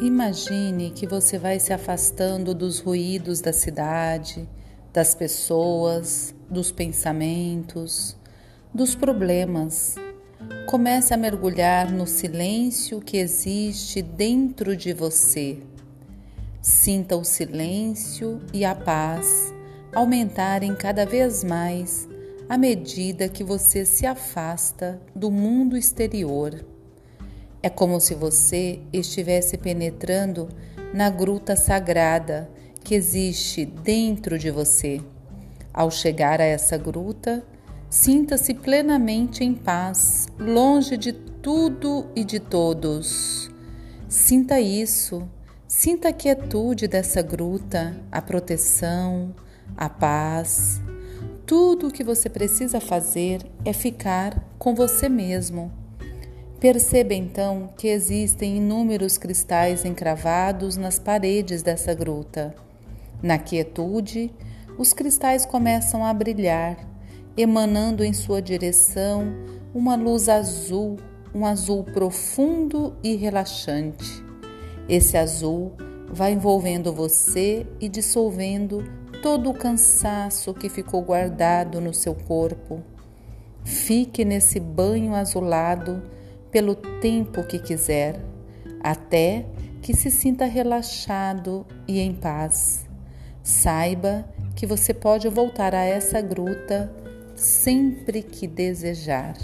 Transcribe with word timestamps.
Imagine 0.00 0.92
que 0.92 1.08
você 1.08 1.38
vai 1.38 1.58
se 1.58 1.72
afastando 1.72 2.54
dos 2.54 2.78
ruídos 2.78 3.40
da 3.40 3.52
cidade, 3.52 4.48
das 4.92 5.12
pessoas, 5.12 6.32
dos 6.48 6.70
pensamentos, 6.70 8.16
dos 8.72 8.94
problemas. 8.94 9.96
Comece 10.68 11.12
a 11.12 11.16
mergulhar 11.16 11.90
no 11.90 12.06
silêncio 12.06 13.00
que 13.00 13.16
existe 13.16 14.00
dentro 14.00 14.76
de 14.76 14.92
você. 14.92 15.58
Sinta 16.62 17.16
o 17.16 17.24
silêncio 17.24 18.40
e 18.52 18.64
a 18.64 18.76
paz 18.76 19.52
aumentarem 19.92 20.76
cada 20.76 21.04
vez 21.04 21.42
mais 21.42 22.08
à 22.48 22.56
medida 22.56 23.28
que 23.28 23.42
você 23.42 23.84
se 23.84 24.06
afasta 24.06 25.00
do 25.12 25.28
mundo 25.28 25.76
exterior. 25.76 26.64
É 27.68 27.70
como 27.70 28.00
se 28.00 28.14
você 28.14 28.80
estivesse 28.90 29.58
penetrando 29.58 30.48
na 30.94 31.10
gruta 31.10 31.54
sagrada 31.54 32.50
que 32.82 32.94
existe 32.94 33.66
dentro 33.66 34.38
de 34.38 34.50
você. 34.50 35.02
Ao 35.70 35.90
chegar 35.90 36.40
a 36.40 36.44
essa 36.44 36.78
gruta, 36.78 37.44
sinta-se 37.90 38.54
plenamente 38.54 39.44
em 39.44 39.52
paz, 39.52 40.28
longe 40.38 40.96
de 40.96 41.12
tudo 41.12 42.06
e 42.16 42.24
de 42.24 42.40
todos. 42.40 43.50
Sinta 44.08 44.58
isso, 44.58 45.28
sinta 45.66 46.08
a 46.08 46.12
quietude 46.14 46.88
dessa 46.88 47.20
gruta, 47.20 48.00
a 48.10 48.22
proteção, 48.22 49.34
a 49.76 49.90
paz. 49.90 50.80
Tudo 51.44 51.88
o 51.88 51.92
que 51.92 52.02
você 52.02 52.30
precisa 52.30 52.80
fazer 52.80 53.42
é 53.62 53.74
ficar 53.74 54.42
com 54.58 54.74
você 54.74 55.06
mesmo 55.06 55.77
Perceba 56.60 57.14
então 57.14 57.70
que 57.76 57.86
existem 57.86 58.56
inúmeros 58.56 59.16
cristais 59.16 59.84
encravados 59.84 60.76
nas 60.76 60.98
paredes 60.98 61.62
dessa 61.62 61.94
gruta. 61.94 62.52
Na 63.22 63.38
quietude, 63.38 64.32
os 64.76 64.92
cristais 64.92 65.46
começam 65.46 66.04
a 66.04 66.12
brilhar, 66.12 66.76
emanando 67.36 68.02
em 68.02 68.12
sua 68.12 68.42
direção 68.42 69.32
uma 69.72 69.94
luz 69.94 70.28
azul, 70.28 70.96
um 71.32 71.46
azul 71.46 71.84
profundo 71.84 72.96
e 73.04 73.14
relaxante. 73.14 74.24
Esse 74.88 75.16
azul 75.16 75.72
vai 76.08 76.32
envolvendo 76.32 76.92
você 76.92 77.68
e 77.78 77.88
dissolvendo 77.88 78.82
todo 79.22 79.48
o 79.48 79.54
cansaço 79.54 80.52
que 80.52 80.68
ficou 80.68 81.02
guardado 81.02 81.80
no 81.80 81.94
seu 81.94 82.16
corpo. 82.16 82.82
Fique 83.62 84.24
nesse 84.24 84.58
banho 84.58 85.14
azulado 85.14 86.02
pelo 86.50 86.74
tempo 86.74 87.42
que 87.44 87.58
quiser, 87.58 88.20
até 88.80 89.46
que 89.82 89.94
se 89.94 90.10
sinta 90.10 90.44
relaxado 90.44 91.66
e 91.86 92.00
em 92.00 92.14
paz. 92.14 92.86
Saiba 93.42 94.28
que 94.54 94.66
você 94.66 94.92
pode 94.92 95.28
voltar 95.28 95.74
a 95.74 95.84
essa 95.84 96.20
gruta 96.20 96.92
sempre 97.34 98.22
que 98.22 98.46
desejar. 98.46 99.36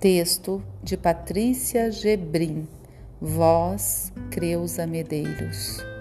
Texto 0.00 0.62
de 0.82 0.96
Patrícia 0.96 1.90
Gebrim, 1.90 2.68
voz 3.20 4.12
Creuza 4.30 4.86
Medeiros. 4.86 5.95